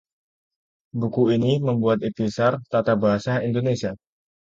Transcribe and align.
buku 0.99 1.21
ini 1.35 1.51
memuat 1.67 1.99
ikhtisar 2.09 2.53
tata 2.73 2.93
bahasa 3.03 3.33
Indonesia 3.47 3.91